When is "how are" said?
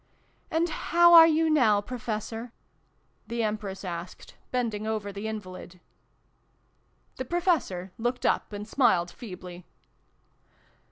0.67-1.27